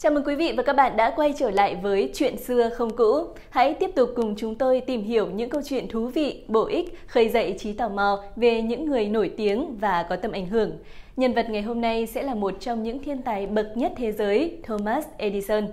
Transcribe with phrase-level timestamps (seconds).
[0.00, 2.96] Chào mừng quý vị và các bạn đã quay trở lại với Chuyện xưa không
[2.96, 3.28] cũ.
[3.50, 6.98] Hãy tiếp tục cùng chúng tôi tìm hiểu những câu chuyện thú vị, bổ ích,
[7.06, 10.72] khơi dậy trí tò mò về những người nổi tiếng và có tầm ảnh hưởng.
[11.16, 14.12] Nhân vật ngày hôm nay sẽ là một trong những thiên tài bậc nhất thế
[14.12, 15.66] giới, Thomas Edison.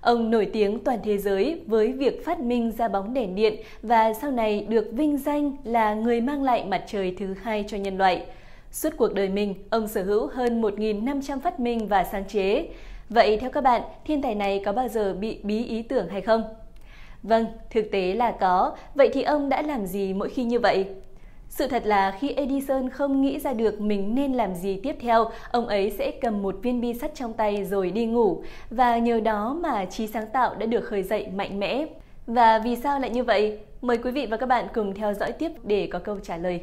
[0.00, 4.12] Ông nổi tiếng toàn thế giới với việc phát minh ra bóng đèn điện và
[4.12, 7.98] sau này được vinh danh là người mang lại mặt trời thứ hai cho nhân
[7.98, 8.22] loại.
[8.72, 12.66] Suốt cuộc đời mình, ông sở hữu hơn 1.500 phát minh và sáng chế.
[13.10, 16.20] Vậy theo các bạn, thiên tài này có bao giờ bị bí ý tưởng hay
[16.20, 16.44] không?
[17.22, 18.76] Vâng, thực tế là có.
[18.94, 20.86] Vậy thì ông đã làm gì mỗi khi như vậy?
[21.48, 25.30] Sự thật là khi Edison không nghĩ ra được mình nên làm gì tiếp theo,
[25.50, 28.42] ông ấy sẽ cầm một viên bi sắt trong tay rồi đi ngủ.
[28.70, 31.86] Và nhờ đó mà trí sáng tạo đã được khởi dậy mạnh mẽ.
[32.26, 33.58] Và vì sao lại như vậy?
[33.82, 36.60] Mời quý vị và các bạn cùng theo dõi tiếp để có câu trả lời.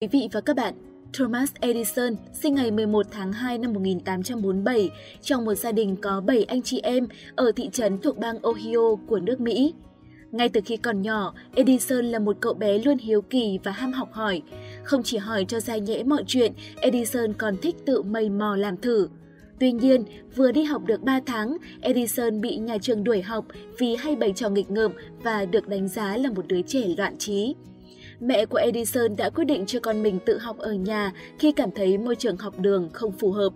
[0.00, 0.74] Quý vị và các bạn,
[1.12, 4.90] Thomas Edison sinh ngày 11 tháng 2 năm 1847
[5.22, 7.06] trong một gia đình có 7 anh chị em
[7.36, 9.74] ở thị trấn thuộc bang Ohio của nước Mỹ.
[10.32, 13.92] Ngay từ khi còn nhỏ, Edison là một cậu bé luôn hiếu kỳ và ham
[13.92, 14.42] học hỏi.
[14.82, 18.76] Không chỉ hỏi cho ra nhẽ mọi chuyện, Edison còn thích tự mây mò làm
[18.76, 19.08] thử.
[19.60, 20.04] Tuy nhiên,
[20.36, 23.44] vừa đi học được 3 tháng, Edison bị nhà trường đuổi học
[23.78, 24.92] vì hay bày trò nghịch ngợm
[25.22, 27.54] và được đánh giá là một đứa trẻ loạn trí.
[28.20, 31.70] Mẹ của Edison đã quyết định cho con mình tự học ở nhà khi cảm
[31.70, 33.52] thấy môi trường học đường không phù hợp.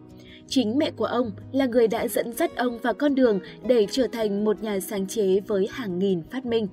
[0.49, 4.07] Chính mẹ của ông là người đã dẫn dắt ông vào con đường để trở
[4.07, 6.69] thành một nhà sáng chế với hàng nghìn phát minh.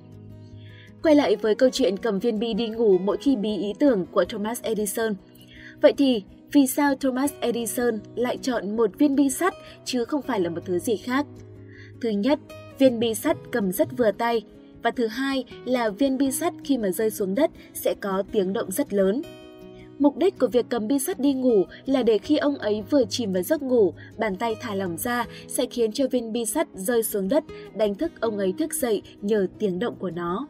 [1.02, 4.06] Quay lại với câu chuyện cầm viên bi đi ngủ mỗi khi bí ý tưởng
[4.12, 5.14] của Thomas Edison.
[5.82, 9.54] Vậy thì, vì sao Thomas Edison lại chọn một viên bi sắt
[9.84, 11.26] chứ không phải là một thứ gì khác?
[12.00, 12.38] Thứ nhất,
[12.78, 14.42] viên bi sắt cầm rất vừa tay,
[14.82, 18.52] và thứ hai là viên bi sắt khi mà rơi xuống đất sẽ có tiếng
[18.52, 19.22] động rất lớn.
[19.98, 23.04] Mục đích của việc cầm bi sắt đi ngủ là để khi ông ấy vừa
[23.04, 26.68] chìm vào giấc ngủ, bàn tay thả lỏng ra sẽ khiến cho viên bi sắt
[26.74, 27.44] rơi xuống đất,
[27.74, 30.48] đánh thức ông ấy thức dậy nhờ tiếng động của nó.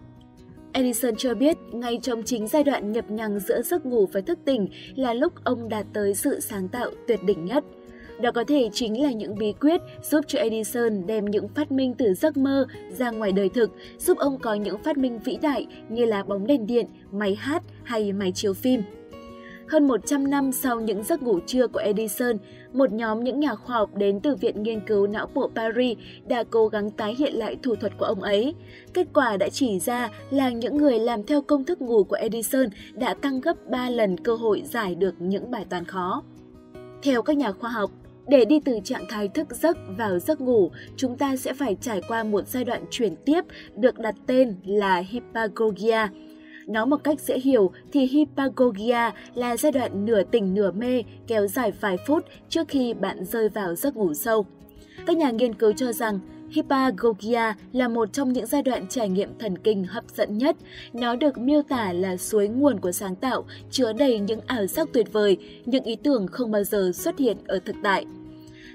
[0.73, 4.39] Edison cho biết, ngay trong chính giai đoạn nhập nhằng giữa giấc ngủ và thức
[4.45, 7.65] tỉnh là lúc ông đạt tới sự sáng tạo tuyệt đỉnh nhất–
[8.23, 11.95] đó có thể chính là những bí quyết giúp cho Edison đem những phát minh
[11.99, 12.67] từ giấc mơ
[12.99, 16.47] ra ngoài đời thực, giúp ông có những phát minh vĩ đại như là bóng
[16.47, 18.83] đèn điện, máy hát hay máy chiếu phim.
[19.69, 22.37] Hơn 100 năm sau những giấc ngủ trưa của Edison,
[22.73, 26.45] một nhóm những nhà khoa học đến từ Viện Nghiên cứu Não bộ Paris đã
[26.51, 28.55] cố gắng tái hiện lại thủ thuật của ông ấy.
[28.95, 32.67] Kết quả đã chỉ ra là những người làm theo công thức ngủ của Edison
[32.95, 36.23] đã tăng gấp 3 lần cơ hội giải được những bài toán khó.
[37.03, 37.91] Theo các nhà khoa học,
[38.29, 42.01] để đi từ trạng thái thức giấc vào giấc ngủ, chúng ta sẽ phải trải
[42.09, 43.41] qua một giai đoạn chuyển tiếp
[43.77, 46.11] được đặt tên là hypnagogia.
[46.67, 51.47] Nói một cách dễ hiểu thì hypnagogia là giai đoạn nửa tỉnh nửa mê kéo
[51.47, 54.47] dài vài phút trước khi bạn rơi vào giấc ngủ sâu.
[55.07, 56.19] Các nhà nghiên cứu cho rằng
[56.53, 60.57] Hypnagogia là một trong những giai đoạn trải nghiệm thần kinh hấp dẫn nhất.
[60.93, 64.89] Nó được miêu tả là suối nguồn của sáng tạo, chứa đầy những ảo giác
[64.93, 65.37] tuyệt vời,
[65.67, 68.07] những ý tưởng không bao giờ xuất hiện ở thực tại.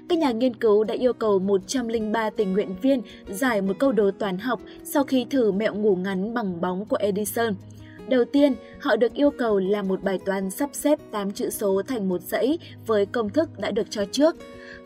[0.08, 4.10] Các nhà nghiên cứu đã yêu cầu 103 tình nguyện viên giải một câu đố
[4.10, 7.54] toán học sau khi thử mẹo ngủ ngắn bằng bóng của Edison.
[8.08, 11.82] Đầu tiên, họ được yêu cầu làm một bài toán sắp xếp 8 chữ số
[11.82, 14.36] thành một dãy với công thức đã được cho trước.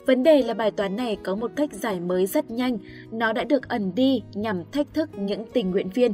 [0.07, 2.79] Vấn đề là bài toán này có một cách giải mới rất nhanh,
[3.11, 6.13] nó đã được ẩn đi nhằm thách thức những tình nguyện viên.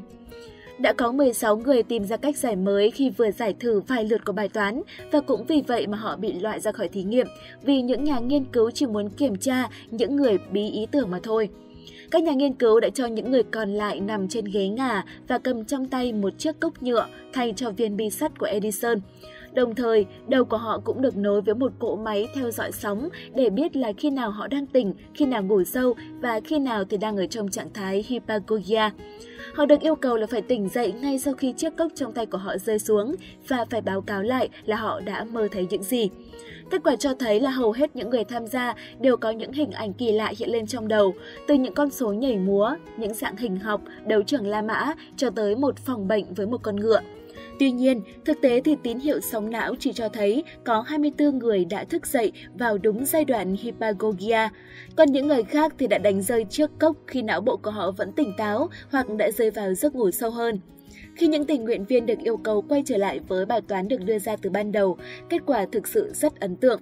[0.79, 4.25] Đã có 16 người tìm ra cách giải mới khi vừa giải thử vài lượt
[4.25, 4.83] của bài toán
[5.13, 7.27] và cũng vì vậy mà họ bị loại ra khỏi thí nghiệm
[7.63, 11.21] vì những nhà nghiên cứu chỉ muốn kiểm tra những người bí ý tưởng mà
[11.23, 11.49] thôi.
[12.11, 15.39] Các nhà nghiên cứu đã cho những người còn lại nằm trên ghế ngả và
[15.39, 18.99] cầm trong tay một chiếc cốc nhựa thay cho viên bi sắt của Edison.
[19.53, 23.09] Đồng thời, đầu của họ cũng được nối với một cỗ máy theo dõi sóng
[23.35, 26.85] để biết là khi nào họ đang tỉnh, khi nào ngủ sâu và khi nào
[26.85, 28.91] thì đang ở trong trạng thái hypagogia.
[29.55, 32.27] Họ được yêu cầu là phải tỉnh dậy ngay sau khi chiếc cốc trong tay
[32.27, 33.15] của họ rơi xuống
[33.49, 36.11] và phải báo cáo lại là họ đã mơ thấy những gì.
[36.71, 39.71] Kết quả cho thấy là hầu hết những người tham gia đều có những hình
[39.71, 41.15] ảnh kỳ lạ hiện lên trong đầu,
[41.47, 45.31] từ những con số nhảy múa, những dạng hình học, đấu trường La Mã cho
[45.31, 47.01] tới một phòng bệnh với một con ngựa.
[47.59, 51.65] Tuy nhiên, thực tế thì tín hiệu sóng não chỉ cho thấy có 24 người
[51.65, 54.49] đã thức dậy vào đúng giai đoạn hypagogia,
[54.97, 57.91] còn những người khác thì đã đánh rơi trước cốc khi não bộ của họ
[57.91, 60.61] vẫn tỉnh táo hoặc đã rơi vào giấc ngủ sâu hơn.
[61.17, 64.05] Khi những tình nguyện viên được yêu cầu quay trở lại với bài toán được
[64.05, 66.81] đưa ra từ ban đầu, kết quả thực sự rất ấn tượng.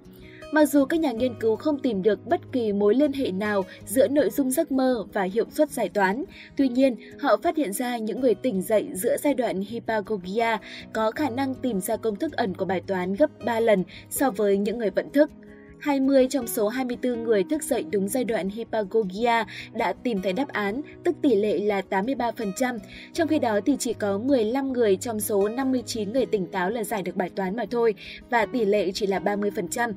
[0.51, 3.63] Mặc dù các nhà nghiên cứu không tìm được bất kỳ mối liên hệ nào
[3.85, 6.23] giữa nội dung giấc mơ và hiệu suất giải toán,
[6.57, 10.57] tuy nhiên họ phát hiện ra những người tỉnh dậy giữa giai đoạn hypagogia
[10.93, 14.31] có khả năng tìm ra công thức ẩn của bài toán gấp 3 lần so
[14.31, 15.31] với những người vẫn thức.
[15.79, 20.47] 20 trong số 24 người thức dậy đúng giai đoạn hypagogia đã tìm thấy đáp
[20.47, 22.79] án, tức tỷ lệ là 83%.
[23.13, 26.83] Trong khi đó thì chỉ có 15 người trong số 59 người tỉnh táo là
[26.83, 27.93] giải được bài toán mà thôi
[28.29, 29.93] và tỷ lệ chỉ là 30%.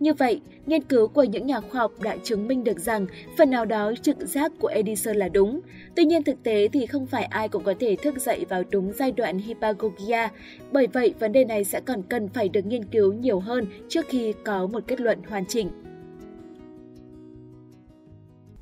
[0.00, 3.06] Như vậy, nghiên cứu của những nhà khoa học đã chứng minh được rằng
[3.38, 5.60] phần nào đó trực giác của Edison là đúng.
[5.96, 8.92] Tuy nhiên thực tế thì không phải ai cũng có thể thức dậy vào đúng
[8.92, 10.28] giai đoạn hypagogia.
[10.72, 14.06] Bởi vậy, vấn đề này sẽ còn cần phải được nghiên cứu nhiều hơn trước
[14.08, 15.70] khi có một kết luận hoàn chỉnh.